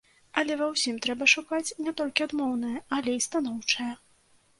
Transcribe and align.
Але 0.41 0.53
ва 0.61 0.67
ўсім 0.69 0.95
трэба 1.05 1.27
шукаць 1.33 1.75
не 1.87 1.93
толькі 1.99 2.25
адмоўнае, 2.27 2.73
але 2.97 3.11
і 3.17 3.21
станоўчае. 3.27 3.91